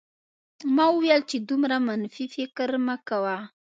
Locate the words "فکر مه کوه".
2.35-3.37